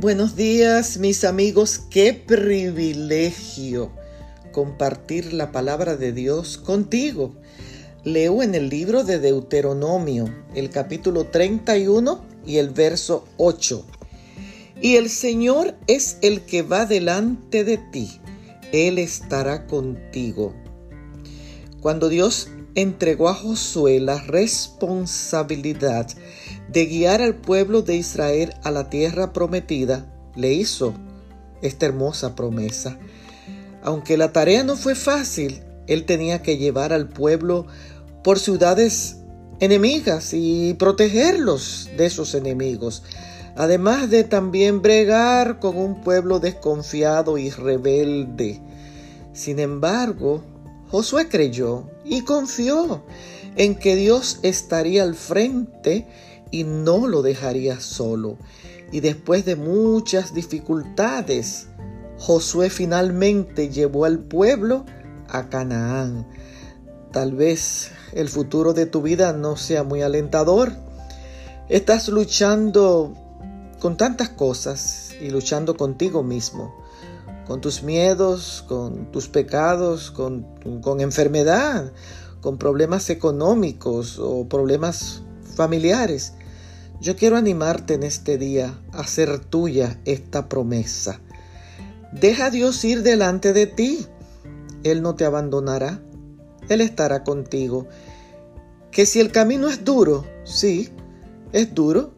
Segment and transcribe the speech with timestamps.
[0.00, 3.90] Buenos días mis amigos, qué privilegio
[4.52, 7.34] compartir la palabra de Dios contigo.
[8.04, 13.84] Leo en el libro de Deuteronomio, el capítulo 31 y el verso 8.
[14.80, 18.20] Y el Señor es el que va delante de ti,
[18.70, 20.54] Él estará contigo.
[21.80, 26.06] Cuando Dios entregó a Josué la responsabilidad
[26.68, 30.06] de guiar al pueblo de Israel a la tierra prometida,
[30.36, 30.94] le hizo
[31.62, 32.98] esta hermosa promesa.
[33.82, 37.66] Aunque la tarea no fue fácil, él tenía que llevar al pueblo
[38.22, 39.16] por ciudades
[39.60, 43.02] enemigas y protegerlos de esos enemigos,
[43.56, 48.60] además de también bregar con un pueblo desconfiado y rebelde.
[49.32, 50.42] Sin embargo,
[50.90, 53.02] Josué creyó y confió
[53.56, 56.06] en que Dios estaría al frente
[56.50, 58.38] y no lo dejaría solo.
[58.90, 61.68] Y después de muchas dificultades,
[62.18, 64.84] Josué finalmente llevó al pueblo
[65.28, 66.26] a Canaán.
[67.12, 70.72] Tal vez el futuro de tu vida no sea muy alentador.
[71.68, 73.14] Estás luchando
[73.78, 76.74] con tantas cosas y luchando contigo mismo,
[77.46, 80.46] con tus miedos, con tus pecados, con,
[81.00, 81.92] enfermedad,
[82.40, 85.22] con problemas económicos o problemas
[85.54, 86.34] familiares.
[87.00, 91.20] Yo quiero animarte en este día a hacer tuya esta promesa.
[92.12, 94.06] Deja a Dios ir delante de ti.
[94.82, 96.00] Él no te abandonará.
[96.68, 97.86] Él estará contigo.
[98.90, 100.88] Que si el camino es duro, sí,
[101.52, 102.14] es duro,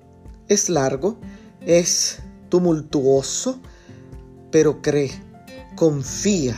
[0.49, 1.19] es largo,
[1.61, 3.61] es tumultuoso,
[4.51, 5.11] pero cree,
[5.77, 6.57] confía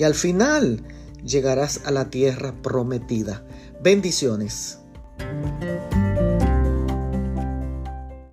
[0.00, 0.82] y al final
[1.22, 3.44] llegarás a la tierra prometida.
[3.82, 4.78] Bendiciones.